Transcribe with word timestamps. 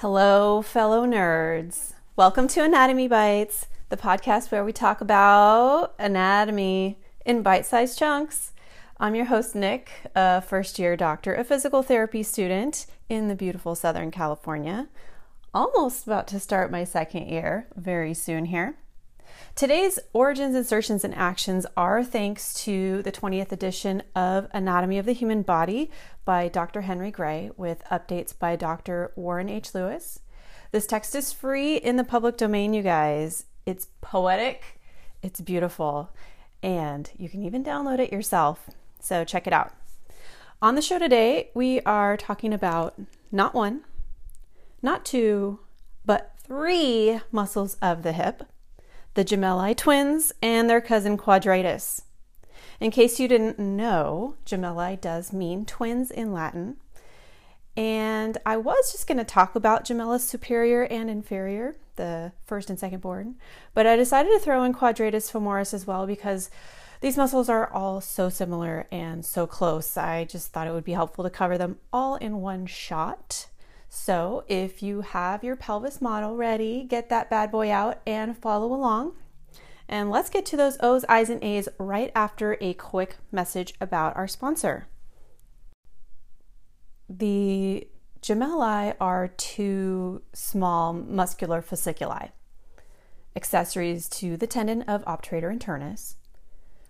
Hello, 0.00 0.62
fellow 0.62 1.06
nerds. 1.06 1.92
Welcome 2.16 2.48
to 2.48 2.64
Anatomy 2.64 3.08
Bites, 3.08 3.66
the 3.88 3.96
podcast 3.96 4.50
where 4.50 4.64
we 4.64 4.72
talk 4.72 5.00
about 5.00 5.94
anatomy 5.98 6.98
in 7.24 7.42
bite 7.42 7.66
sized 7.66 7.98
chunks. 7.98 8.52
I'm 8.98 9.14
your 9.14 9.26
host, 9.26 9.54
Nick, 9.54 9.90
a 10.14 10.40
first 10.40 10.78
year 10.78 10.96
doctor 10.96 11.34
a 11.34 11.44
physical 11.44 11.82
therapy 11.82 12.22
student 12.22 12.86
in 13.08 13.28
the 13.28 13.36
beautiful 13.36 13.74
Southern 13.74 14.10
California. 14.10 14.88
Almost 15.54 16.06
about 16.06 16.26
to 16.28 16.40
start 16.40 16.70
my 16.70 16.84
second 16.84 17.28
year 17.28 17.68
very 17.76 18.12
soon 18.12 18.46
here. 18.46 18.76
Today's 19.54 19.98
origins, 20.12 20.54
insertions, 20.54 21.04
and 21.04 21.14
actions 21.14 21.66
are 21.76 22.04
thanks 22.04 22.52
to 22.64 23.02
the 23.02 23.12
20th 23.12 23.52
edition 23.52 24.02
of 24.14 24.48
Anatomy 24.52 24.98
of 24.98 25.06
the 25.06 25.12
Human 25.12 25.42
Body 25.42 25.90
by 26.24 26.48
Dr. 26.48 26.82
Henry 26.82 27.10
Gray 27.10 27.50
with 27.56 27.82
updates 27.90 28.38
by 28.38 28.56
Dr. 28.56 29.12
Warren 29.16 29.48
H. 29.48 29.74
Lewis. 29.74 30.20
This 30.72 30.86
text 30.86 31.14
is 31.14 31.32
free 31.32 31.76
in 31.76 31.96
the 31.96 32.04
public 32.04 32.36
domain, 32.36 32.74
you 32.74 32.82
guys. 32.82 33.46
It's 33.64 33.88
poetic, 34.00 34.80
it's 35.22 35.40
beautiful, 35.40 36.10
and 36.62 37.10
you 37.16 37.28
can 37.28 37.42
even 37.42 37.64
download 37.64 37.98
it 37.98 38.12
yourself. 38.12 38.68
So 39.00 39.24
check 39.24 39.46
it 39.46 39.52
out. 39.52 39.72
On 40.60 40.74
the 40.74 40.82
show 40.82 40.98
today, 40.98 41.50
we 41.54 41.80
are 41.82 42.16
talking 42.16 42.52
about 42.52 43.00
not 43.30 43.54
one, 43.54 43.84
not 44.82 45.04
two, 45.04 45.60
but 46.04 46.34
three 46.38 47.20
muscles 47.30 47.76
of 47.82 48.02
the 48.02 48.12
hip 48.12 48.44
the 49.16 49.24
gemelli 49.24 49.74
twins, 49.74 50.30
and 50.42 50.68
their 50.68 50.80
cousin 50.80 51.16
quadratus. 51.16 52.02
In 52.78 52.90
case 52.90 53.18
you 53.18 53.26
didn't 53.26 53.58
know, 53.58 54.34
gemelli 54.44 55.00
does 55.00 55.32
mean 55.32 55.64
twins 55.64 56.10
in 56.10 56.34
Latin. 56.34 56.76
And 57.78 58.36
I 58.44 58.58
was 58.58 58.92
just 58.92 59.06
going 59.06 59.16
to 59.16 59.24
talk 59.24 59.54
about 59.54 59.86
gemellus 59.86 60.20
superior 60.20 60.82
and 60.82 61.08
inferior, 61.08 61.76
the 61.96 62.32
first 62.44 62.68
and 62.68 62.78
second 62.78 63.00
born, 63.00 63.36
but 63.72 63.86
I 63.86 63.96
decided 63.96 64.32
to 64.32 64.38
throw 64.38 64.62
in 64.64 64.74
quadratus 64.74 65.32
femoris 65.32 65.72
as 65.72 65.86
well 65.86 66.06
because 66.06 66.50
these 67.00 67.16
muscles 67.16 67.48
are 67.48 67.72
all 67.72 68.02
so 68.02 68.28
similar 68.28 68.86
and 68.92 69.24
so 69.24 69.46
close. 69.46 69.96
I 69.96 70.24
just 70.24 70.52
thought 70.52 70.66
it 70.66 70.72
would 70.72 70.84
be 70.84 70.92
helpful 70.92 71.24
to 71.24 71.30
cover 71.30 71.56
them 71.56 71.78
all 71.90 72.16
in 72.16 72.42
one 72.42 72.66
shot. 72.66 73.46
So, 73.88 74.44
if 74.48 74.82
you 74.82 75.00
have 75.00 75.44
your 75.44 75.56
pelvis 75.56 76.00
model 76.00 76.36
ready, 76.36 76.84
get 76.84 77.08
that 77.08 77.30
bad 77.30 77.50
boy 77.50 77.70
out 77.70 78.00
and 78.06 78.36
follow 78.36 78.72
along. 78.72 79.14
And 79.88 80.10
let's 80.10 80.30
get 80.30 80.44
to 80.46 80.56
those 80.56 80.76
O's, 80.80 81.04
I's, 81.08 81.30
and 81.30 81.42
A's 81.42 81.68
right 81.78 82.10
after 82.14 82.58
a 82.60 82.74
quick 82.74 83.16
message 83.30 83.74
about 83.80 84.16
our 84.16 84.26
sponsor. 84.26 84.88
The 87.08 87.86
gemelli 88.20 88.94
are 89.00 89.28
two 89.28 90.22
small 90.32 90.92
muscular 90.92 91.62
fasciculi, 91.62 92.30
accessories 93.36 94.08
to 94.08 94.36
the 94.36 94.48
tendon 94.48 94.82
of 94.82 95.04
obturator 95.04 95.56
internus, 95.56 96.16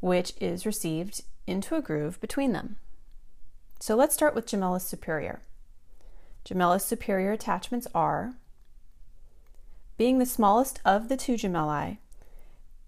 which 0.00 0.32
is 0.40 0.64
received 0.64 1.22
into 1.46 1.74
a 1.74 1.82
groove 1.82 2.18
between 2.22 2.52
them. 2.52 2.76
So 3.80 3.94
let's 3.94 4.14
start 4.14 4.34
with 4.34 4.46
gemellus 4.46 4.82
superior. 4.82 5.42
Gemellus 6.44 6.82
superior 6.82 7.32
attachments 7.32 7.86
are 7.94 8.34
being 9.96 10.18
the 10.18 10.26
smallest 10.26 10.80
of 10.84 11.08
the 11.08 11.16
two 11.16 11.34
gemelli, 11.34 11.98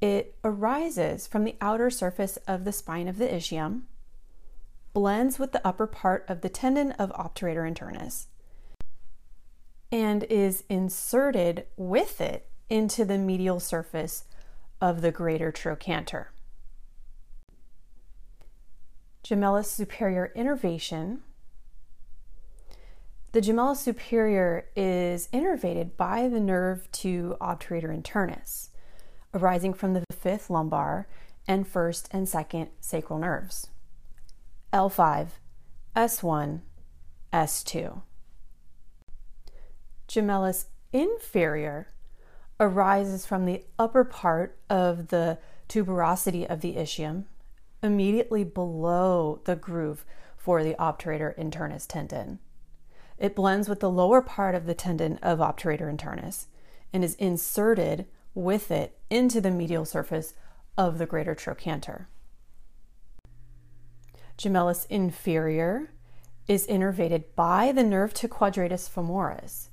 it 0.00 0.34
arises 0.42 1.26
from 1.26 1.44
the 1.44 1.56
outer 1.60 1.90
surface 1.90 2.38
of 2.48 2.64
the 2.64 2.72
spine 2.72 3.08
of 3.08 3.18
the 3.18 3.28
ischium, 3.28 3.82
blends 4.92 5.38
with 5.38 5.52
the 5.52 5.66
upper 5.66 5.86
part 5.86 6.24
of 6.28 6.40
the 6.40 6.48
tendon 6.48 6.92
of 6.92 7.12
obturator 7.12 7.68
internus, 7.70 8.26
and 9.92 10.24
is 10.24 10.64
inserted 10.68 11.66
with 11.76 12.20
it 12.20 12.48
into 12.70 13.04
the 13.04 13.18
medial 13.18 13.60
surface 13.60 14.24
of 14.80 15.02
the 15.02 15.10
greater 15.10 15.52
trochanter. 15.52 16.28
Gemellus 19.22 19.66
superior 19.66 20.32
innervation 20.34 21.22
the 23.32 23.40
gemellus 23.40 23.76
superior 23.76 24.66
is 24.74 25.28
innervated 25.32 25.96
by 25.96 26.28
the 26.28 26.40
nerve 26.40 26.90
to 26.90 27.36
obturator 27.40 27.96
internus, 27.96 28.70
arising 29.32 29.72
from 29.72 29.94
the 29.94 30.04
fifth 30.12 30.50
lumbar 30.50 31.06
and 31.46 31.66
first 31.66 32.08
and 32.10 32.28
second 32.28 32.68
sacral 32.80 33.18
nerves. 33.18 33.68
L5, 34.72 35.28
S1, 35.94 36.60
S2. 37.32 38.02
Gemellus 40.08 40.66
inferior 40.92 41.88
arises 42.58 43.26
from 43.26 43.46
the 43.46 43.64
upper 43.78 44.04
part 44.04 44.58
of 44.68 45.08
the 45.08 45.38
tuberosity 45.68 46.44
of 46.46 46.60
the 46.60 46.74
ischium, 46.74 47.24
immediately 47.80 48.42
below 48.42 49.40
the 49.44 49.54
groove 49.54 50.04
for 50.36 50.64
the 50.64 50.74
obturator 50.74 51.36
internus 51.38 51.86
tendon. 51.86 52.40
It 53.20 53.36
blends 53.36 53.68
with 53.68 53.80
the 53.80 53.90
lower 53.90 54.22
part 54.22 54.54
of 54.54 54.64
the 54.64 54.74
tendon 54.74 55.18
of 55.18 55.38
obturator 55.38 55.94
internus 55.94 56.46
and 56.92 57.04
is 57.04 57.14
inserted 57.16 58.06
with 58.34 58.70
it 58.70 58.98
into 59.10 59.40
the 59.40 59.50
medial 59.50 59.84
surface 59.84 60.32
of 60.78 60.96
the 60.96 61.06
greater 61.06 61.34
trochanter. 61.34 62.08
Gemellus 64.38 64.86
inferior 64.88 65.90
is 66.48 66.66
innervated 66.66 67.24
by 67.36 67.72
the 67.72 67.82
nerve 67.82 68.14
to 68.14 68.26
quadratus 68.26 68.88
femoris, 68.88 69.68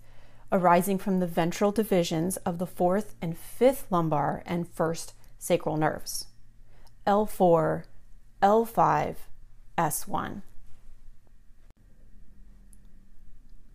arising 0.51 0.97
from 0.97 1.19
the 1.19 1.27
ventral 1.27 1.71
divisions 1.71 2.35
of 2.37 2.57
the 2.57 2.67
fourth 2.67 3.15
and 3.21 3.37
fifth 3.37 3.87
lumbar 3.89 4.43
and 4.45 4.67
first 4.67 5.13
sacral 5.39 5.77
nerves. 5.77 6.27
L4, 7.05 7.85
L5, 8.43 9.15
S1. 9.77 10.41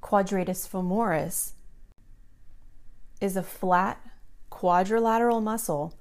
Quadratus 0.03 0.69
femoris 0.69 1.53
is 3.21 3.37
a 3.37 3.43
flat 3.43 3.99
quadrilateral 4.51 5.41
muscle 5.41 5.95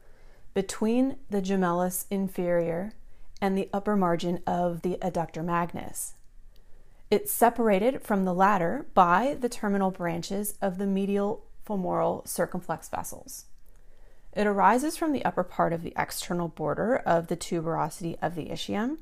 between 0.53 1.16
the 1.29 1.41
gemellus 1.41 2.06
inferior 2.09 2.94
and 3.40 3.57
the 3.57 3.69
upper 3.72 3.95
margin 3.95 4.41
of 4.45 4.81
the 4.81 4.97
adductor 5.01 5.45
magnus. 5.45 6.16
It's 7.09 7.31
separated 7.31 8.01
from 8.01 8.25
the 8.25 8.34
latter 8.34 8.88
by 8.94 9.38
the 9.40 9.50
terminal 9.50 9.91
branches 9.91 10.56
of 10.61 10.78
the 10.78 10.88
medial 10.88 11.45
femoral 11.66 12.23
circumflex 12.25 12.90
vessels. 12.90 13.45
It 14.34 14.47
arises 14.47 14.97
from 14.97 15.11
the 15.11 15.23
upper 15.23 15.44
part 15.44 15.73
of 15.73 15.84
the 15.84 15.94
external 15.95 16.47
border 16.47 16.97
of 16.97 17.28
the 17.28 17.38
tuberosity 17.38 18.17
of 18.22 18.35
the 18.35 18.47
ischium 18.47 18.97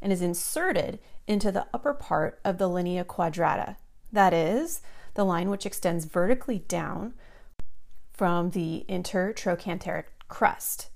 and 0.00 0.12
is 0.12 0.22
inserted 0.22 0.98
into 1.26 1.50
the 1.50 1.66
upper 1.74 1.94
part 1.94 2.38
of 2.44 2.58
the 2.58 2.68
linea 2.68 3.04
quadrata, 3.04 3.76
that 4.12 4.32
is, 4.32 4.80
the 5.14 5.24
line 5.24 5.50
which 5.50 5.66
extends 5.66 6.04
vertically 6.04 6.60
down 6.68 7.14
from 8.12 8.50
the 8.50 8.84
intertrochanteric 8.88 10.04
crest. 10.28 10.90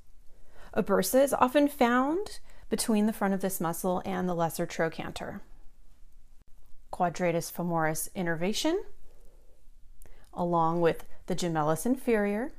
A 0.72 0.82
bursa 0.82 1.22
is 1.22 1.32
often 1.34 1.68
found 1.68 2.40
between 2.68 3.06
the 3.06 3.12
front 3.12 3.34
of 3.34 3.40
this 3.40 3.60
muscle 3.60 4.02
and 4.04 4.28
the 4.28 4.34
lesser 4.34 4.66
trochanter. 4.66 5.40
Quadratus 6.90 7.50
femoris 7.50 8.08
innervation, 8.14 8.82
along 10.32 10.80
with 10.80 11.04
the 11.26 11.34
gemellus 11.34 11.86
inferior, 11.86 12.52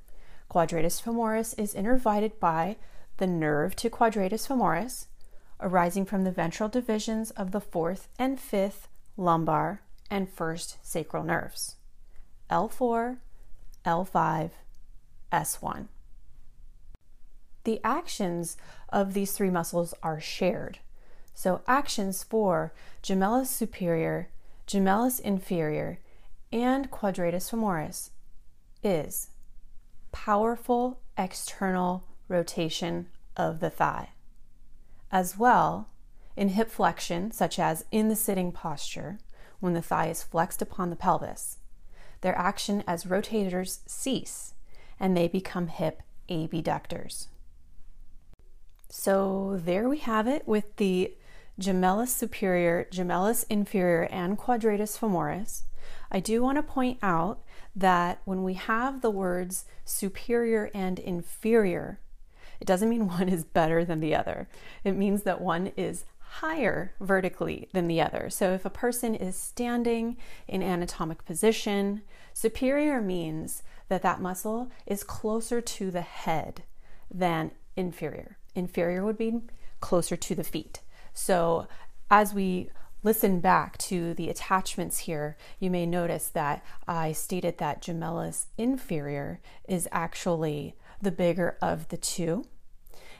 quadratus 0.49 1.01
femoris 1.01 1.57
is 1.57 1.73
innervated 1.73 2.39
by 2.39 2.77
the 3.17 3.27
nerve 3.27 3.75
to 3.77 3.89
quadratus 3.89 4.47
femoris, 4.47 5.07
arising 5.61 6.05
from 6.05 6.23
the 6.23 6.31
ventral 6.31 6.69
divisions 6.69 7.31
of 7.31 7.51
the 7.51 7.61
fourth 7.61 8.07
and 8.19 8.39
fifth 8.39 8.87
lumbar 9.17 9.81
and 10.09 10.29
first 10.29 10.77
sacral 10.83 11.23
nerves 11.23 11.75
L4, 12.49 13.17
L5, 13.85 14.51
S1. 15.31 15.87
The 17.63 17.81
actions 17.83 18.57
of 18.89 19.13
these 19.13 19.31
three 19.31 19.49
muscles 19.49 19.93
are 20.03 20.19
shared. 20.19 20.79
So, 21.33 21.61
actions 21.67 22.23
for 22.23 22.73
gemellus 23.03 23.47
superior, 23.47 24.29
gemellus 24.67 25.19
inferior, 25.19 25.99
and 26.51 26.89
quadratus 26.89 27.51
femoris 27.51 28.11
is 28.83 29.29
powerful 30.11 30.99
external 31.17 32.03
rotation 32.29 33.07
of 33.35 33.59
the 33.59 33.69
thigh. 33.69 34.09
As 35.11 35.37
well, 35.37 35.89
in 36.37 36.49
hip 36.49 36.69
flexion, 36.69 37.31
such 37.31 37.59
as 37.59 37.85
in 37.91 38.09
the 38.09 38.15
sitting 38.15 38.51
posture, 38.51 39.19
when 39.59 39.73
the 39.73 39.81
thigh 39.81 40.07
is 40.07 40.23
flexed 40.23 40.61
upon 40.61 40.89
the 40.89 40.95
pelvis. 40.95 41.57
Their 42.21 42.37
action 42.37 42.83
as 42.87 43.05
rotators 43.05 43.79
cease 43.85 44.53
and 44.99 45.15
they 45.15 45.27
become 45.27 45.67
hip 45.67 46.01
abductors. 46.29 47.27
So 48.89 49.59
there 49.63 49.89
we 49.89 49.97
have 49.99 50.27
it 50.27 50.47
with 50.47 50.75
the 50.77 51.13
gemellus 51.59 52.09
superior, 52.09 52.87
gemellus 52.91 53.45
inferior, 53.49 54.03
and 54.03 54.37
quadratus 54.37 54.97
femoris. 54.97 55.63
I 56.11 56.19
do 56.19 56.41
want 56.41 56.57
to 56.57 56.63
point 56.63 56.99
out 57.01 57.41
that 57.75 58.21
when 58.25 58.43
we 58.43 58.53
have 58.53 59.01
the 59.01 59.11
words 59.11 59.65
superior 59.83 60.69
and 60.73 60.97
inferior, 60.97 61.99
it 62.59 62.65
doesn't 62.65 62.89
mean 62.89 63.07
one 63.07 63.29
is 63.29 63.43
better 63.43 63.83
than 63.83 63.99
the 63.99 64.15
other. 64.15 64.47
It 64.83 64.93
means 64.93 65.23
that 65.23 65.41
one 65.41 65.71
is 65.77 66.05
higher 66.27 66.93
vertically 66.99 67.69
than 67.73 67.87
the 67.87 68.01
other. 68.01 68.29
So 68.29 68.53
if 68.53 68.65
a 68.65 68.69
person 68.69 69.15
is 69.15 69.35
standing 69.35 70.17
in 70.47 70.61
anatomic 70.61 71.25
position, 71.25 72.01
superior 72.33 73.01
means 73.01 73.63
that 73.87 74.01
that 74.01 74.21
muscle 74.21 74.71
is 74.85 75.03
closer 75.03 75.61
to 75.61 75.91
the 75.91 76.01
head 76.01 76.63
than 77.09 77.51
inferior. 77.75 78.37
Inferior 78.53 79.05
would 79.05 79.17
be 79.17 79.41
closer 79.79 80.15
to 80.15 80.35
the 80.35 80.43
feet. 80.43 80.81
So 81.13 81.67
as 82.09 82.33
we 82.33 82.69
listen 83.03 83.39
back 83.39 83.77
to 83.77 84.13
the 84.15 84.29
attachments 84.29 84.99
here, 84.99 85.37
you 85.59 85.69
may 85.69 85.85
notice 85.85 86.27
that 86.29 86.65
I 86.87 87.11
stated 87.11 87.59
that 87.59 87.81
gemellus 87.81 88.47
inferior 88.57 89.39
is 89.67 89.87
actually 89.91 90.75
the 91.01 91.11
bigger 91.11 91.57
of 91.61 91.87
the 91.89 91.97
two. 91.97 92.45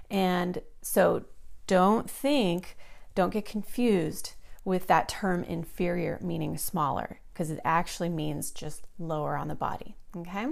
And 0.10 0.62
so 0.82 1.26
don't 1.68 2.10
think, 2.10 2.76
don't 3.16 3.34
get 3.34 3.46
confused 3.46 4.34
with 4.64 4.88
that 4.88 5.08
term 5.08 5.44
inferior 5.44 6.20
meaning 6.22 6.58
smaller, 6.58 7.20
because 7.34 7.50
it 7.50 7.60
actually 7.64 8.10
means 8.10 8.52
just 8.52 8.86
lower 9.00 9.36
on 9.36 9.48
the 9.48 9.56
body. 9.56 9.96
Okay. 10.16 10.48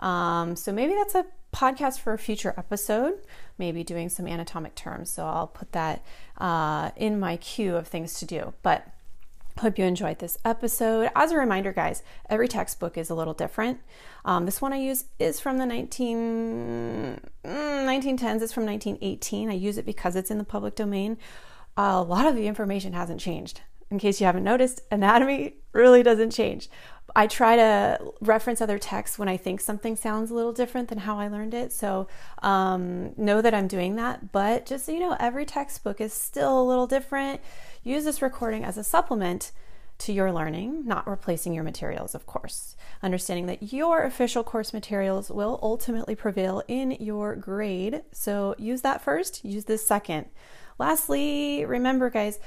Um, 0.00 0.56
so 0.56 0.72
maybe 0.72 0.94
that's 0.94 1.14
a 1.14 1.26
podcast 1.52 2.00
for 2.00 2.12
a 2.12 2.18
future 2.18 2.54
episode, 2.56 3.14
maybe 3.58 3.82
doing 3.82 4.08
some 4.08 4.26
anatomic 4.26 4.74
terms. 4.74 5.10
So 5.10 5.26
I'll 5.26 5.46
put 5.46 5.72
that 5.72 6.04
uh, 6.36 6.90
in 6.96 7.18
my 7.18 7.36
queue 7.36 7.76
of 7.76 7.88
things 7.88 8.14
to 8.20 8.26
do. 8.26 8.54
But 8.62 8.86
Hope 9.58 9.76
you 9.76 9.84
enjoyed 9.84 10.20
this 10.20 10.38
episode. 10.44 11.10
As 11.16 11.32
a 11.32 11.36
reminder, 11.36 11.72
guys, 11.72 12.04
every 12.30 12.46
textbook 12.46 12.96
is 12.96 13.10
a 13.10 13.14
little 13.16 13.34
different. 13.34 13.80
Um, 14.24 14.46
this 14.46 14.62
one 14.62 14.72
I 14.72 14.76
use 14.76 15.06
is 15.18 15.40
from 15.40 15.58
the 15.58 15.66
19, 15.66 17.20
1910s, 17.44 18.20
mm, 18.20 18.42
it's 18.42 18.52
from 18.52 18.66
1918. 18.66 19.50
I 19.50 19.54
use 19.54 19.76
it 19.76 19.84
because 19.84 20.14
it's 20.14 20.30
in 20.30 20.38
the 20.38 20.44
public 20.44 20.76
domain. 20.76 21.18
A 21.78 22.02
lot 22.02 22.26
of 22.26 22.34
the 22.34 22.46
information 22.46 22.92
hasn't 22.92 23.20
changed. 23.20 23.60
In 23.90 23.98
case 23.98 24.20
you 24.20 24.26
haven't 24.26 24.44
noticed, 24.44 24.82
anatomy 24.90 25.54
really 25.72 26.02
doesn't 26.02 26.30
change. 26.30 26.68
I 27.16 27.26
try 27.26 27.56
to 27.56 28.12
reference 28.20 28.60
other 28.60 28.78
texts 28.78 29.18
when 29.18 29.28
I 29.28 29.38
think 29.38 29.60
something 29.60 29.96
sounds 29.96 30.30
a 30.30 30.34
little 30.34 30.52
different 30.52 30.88
than 30.88 30.98
how 30.98 31.18
I 31.18 31.28
learned 31.28 31.54
it. 31.54 31.72
So 31.72 32.06
um, 32.42 33.14
know 33.16 33.40
that 33.40 33.54
I'm 33.54 33.66
doing 33.66 33.96
that. 33.96 34.30
But 34.30 34.66
just 34.66 34.84
so 34.84 34.92
you 34.92 35.00
know, 35.00 35.16
every 35.18 35.46
textbook 35.46 36.02
is 36.02 36.12
still 36.12 36.60
a 36.60 36.68
little 36.68 36.86
different. 36.86 37.40
Use 37.82 38.04
this 38.04 38.20
recording 38.20 38.62
as 38.62 38.76
a 38.76 38.84
supplement 38.84 39.52
to 39.98 40.12
your 40.12 40.32
learning, 40.32 40.86
not 40.86 41.08
replacing 41.08 41.54
your 41.54 41.64
materials, 41.64 42.14
of 42.14 42.26
course. 42.26 42.76
Understanding 43.02 43.46
that 43.46 43.72
your 43.72 44.02
official 44.02 44.44
course 44.44 44.72
materials 44.72 45.30
will 45.30 45.58
ultimately 45.62 46.14
prevail 46.14 46.62
in 46.68 46.90
your 47.00 47.34
grade. 47.34 48.02
So 48.12 48.54
use 48.58 48.82
that 48.82 49.02
first, 49.02 49.44
use 49.44 49.64
this 49.64 49.86
second. 49.86 50.26
Lastly, 50.78 51.64
remember, 51.64 52.10
guys, 52.10 52.38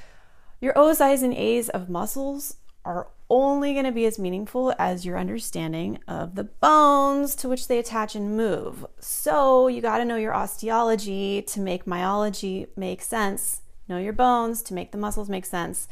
your 0.60 0.78
O's, 0.78 1.01
I's, 1.01 1.24
and 1.24 1.33
A's 1.33 1.69
of 1.69 1.89
muscles 1.89 2.57
are 2.83 3.10
only 3.30 3.74
going 3.74 3.86
to 3.86 3.92
be 3.92 4.06
as 4.06 4.19
meaningful 4.19 4.74
as 4.80 5.06
your 5.06 5.18
understanding 5.18 6.00
of 6.07 6.36
the 6.36 6.44
bones 6.44 7.36
to 7.36 7.48
which 7.48 7.68
they 7.68 7.78
attach 7.78 8.16
and 8.16 8.36
move. 8.36 8.86
So 9.00 9.68
you 9.68 9.81
got 9.81 10.00
to 10.00 10.06
know 10.06 10.18
your 10.18 10.33
osteology 10.33 11.42
to 11.44 11.60
make 11.60 11.86
myology 11.86 12.68
make 12.75 13.01
sense, 13.01 13.62
know 13.88 13.98
your 13.98 14.13
bones 14.13 14.62
to 14.63 14.74
make 14.74 14.92
the 14.92 14.98
muscles 14.98 15.30
make 15.30 15.45
sense. 15.45 15.88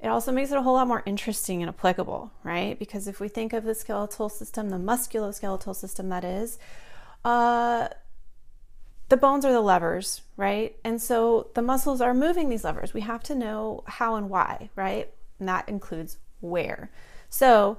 It 0.00 0.08
also 0.08 0.32
makes 0.32 0.50
it 0.50 0.58
a 0.58 0.62
whole 0.62 0.74
lot 0.74 0.88
more 0.88 1.02
interesting 1.06 1.62
and 1.62 1.68
applicable, 1.70 2.30
right? 2.42 2.78
Because 2.78 3.08
if 3.08 3.20
we 3.20 3.28
think 3.28 3.52
of 3.52 3.64
the 3.64 3.74
skeletal 3.74 4.28
system, 4.28 4.68
the 4.68 4.76
musculoskeletal 4.76 5.74
system 5.74 6.10
that 6.10 6.24
is, 6.24 6.58
uh, 7.24 7.88
the 9.08 9.16
bones 9.16 9.44
are 9.44 9.52
the 9.52 9.60
levers, 9.60 10.22
right? 10.36 10.76
And 10.84 11.00
so 11.00 11.50
the 11.54 11.62
muscles 11.62 12.00
are 12.00 12.14
moving 12.14 12.48
these 12.48 12.64
levers. 12.64 12.94
We 12.94 13.02
have 13.02 13.22
to 13.24 13.34
know 13.34 13.84
how 13.86 14.14
and 14.14 14.30
why, 14.30 14.70
right? 14.76 15.10
And 15.38 15.48
that 15.48 15.68
includes 15.68 16.18
where. 16.40 16.90
So, 17.28 17.78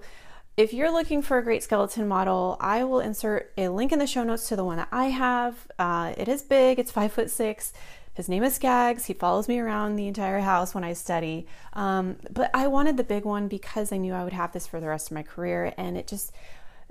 if 0.57 0.73
you're 0.73 0.91
looking 0.91 1.21
for 1.21 1.37
a 1.37 1.43
great 1.43 1.63
skeleton 1.63 2.07
model, 2.07 2.55
I 2.61 2.85
will 2.85 3.01
insert 3.01 3.51
a 3.57 3.67
link 3.67 3.91
in 3.91 3.99
the 3.99 4.07
show 4.07 4.23
notes 4.23 4.47
to 4.47 4.55
the 4.55 4.63
one 4.63 4.77
that 4.77 4.87
I 4.89 5.07
have. 5.07 5.67
Uh, 5.77 6.13
it 6.15 6.29
is 6.29 6.41
big, 6.41 6.79
it's 6.79 6.91
five 6.91 7.11
foot 7.11 7.29
six. 7.29 7.73
His 8.13 8.29
name 8.29 8.43
is 8.43 8.55
Skaggs. 8.55 9.05
He 9.05 9.13
follows 9.13 9.49
me 9.49 9.59
around 9.59 9.97
the 9.97 10.07
entire 10.07 10.39
house 10.39 10.73
when 10.73 10.85
I 10.85 10.93
study. 10.93 11.47
Um, 11.73 12.15
but 12.31 12.49
I 12.53 12.67
wanted 12.67 12.95
the 12.95 13.03
big 13.03 13.25
one 13.25 13.49
because 13.49 13.91
I 13.91 13.97
knew 13.97 14.13
I 14.13 14.23
would 14.23 14.31
have 14.31 14.53
this 14.53 14.65
for 14.65 14.79
the 14.79 14.87
rest 14.87 15.11
of 15.11 15.15
my 15.15 15.23
career, 15.23 15.73
and 15.77 15.97
it 15.97 16.07
just 16.07 16.31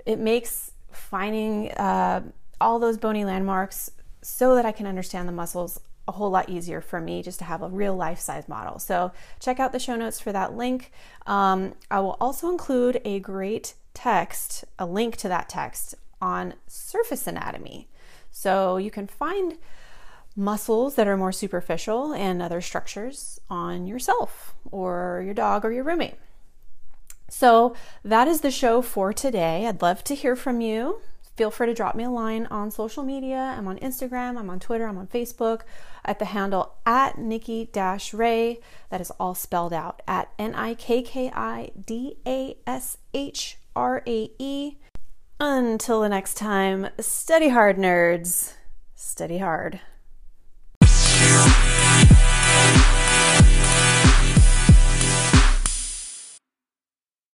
it 0.05 0.19
makes 0.19 0.71
finding 0.91 1.71
uh, 1.71 2.21
all 2.61 2.77
those 2.77 2.99
bony 2.99 3.25
landmarks 3.25 3.89
so 4.25 4.55
that 4.55 4.65
I 4.65 4.71
can 4.71 4.87
understand 4.87 5.27
the 5.27 5.33
muscles 5.33 5.79
a 6.07 6.11
whole 6.11 6.29
lot 6.29 6.49
easier 6.49 6.81
for 6.81 6.99
me 6.99 7.21
just 7.21 7.39
to 7.39 7.45
have 7.45 7.61
a 7.61 7.69
real 7.69 7.95
life 7.95 8.19
size 8.19 8.47
model. 8.47 8.79
So 8.79 9.11
check 9.39 9.59
out 9.59 9.71
the 9.71 9.79
show 9.79 9.95
notes 9.95 10.19
for 10.19 10.31
that 10.31 10.55
link. 10.55 10.91
Um, 11.25 11.73
I 11.89 11.99
will 11.99 12.17
also 12.19 12.49
include 12.49 13.01
a 13.05 13.19
great 13.19 13.75
text, 13.93 14.65
a 14.77 14.85
link 14.85 15.17
to 15.17 15.27
that 15.29 15.49
text 15.49 15.95
on 16.21 16.55
surface 16.67 17.27
anatomy. 17.27 17.87
So 18.31 18.77
you 18.77 18.91
can 18.91 19.07
find 19.07 19.57
muscles 20.35 20.95
that 20.95 21.07
are 21.07 21.17
more 21.17 21.31
superficial 21.31 22.13
and 22.13 22.41
other 22.41 22.61
structures 22.61 23.39
on 23.49 23.87
yourself 23.87 24.53
or 24.71 25.21
your 25.23 25.33
dog 25.33 25.63
or 25.63 25.71
your 25.71 25.83
roommate. 25.83 26.15
So 27.29 27.75
that 28.03 28.27
is 28.27 28.41
the 28.41 28.51
show 28.51 28.81
for 28.81 29.13
today. 29.13 29.65
I'd 29.67 29.81
love 29.81 30.03
to 30.05 30.15
hear 30.15 30.35
from 30.35 30.61
you 30.61 31.01
feel 31.35 31.51
free 31.51 31.67
to 31.67 31.73
drop 31.73 31.95
me 31.95 32.03
a 32.03 32.09
line 32.09 32.47
on 32.47 32.71
social 32.71 33.03
media. 33.03 33.55
I'm 33.57 33.67
on 33.67 33.77
Instagram, 33.79 34.37
I'm 34.37 34.49
on 34.49 34.59
Twitter, 34.59 34.85
I'm 34.85 34.97
on 34.97 35.07
Facebook 35.07 35.61
at 36.03 36.19
the 36.19 36.25
handle 36.25 36.75
at 36.85 37.17
Nikki 37.17 37.69
Rae. 38.13 38.59
That 38.89 39.01
is 39.01 39.11
all 39.19 39.35
spelled 39.35 39.73
out 39.73 40.01
at 40.07 40.31
N 40.39 40.55
I 40.55 40.73
K 40.75 41.01
K 41.01 41.31
I 41.33 41.71
D 41.85 42.17
A 42.25 42.57
S 42.65 42.97
H 43.13 43.57
R 43.75 44.01
A 44.07 44.31
E. 44.39 44.77
Until 45.39 46.01
the 46.01 46.09
next 46.09 46.35
time, 46.35 46.87
study 46.99 47.49
hard, 47.49 47.77
nerds. 47.77 48.53
Study 48.95 49.39
hard. 49.39 49.81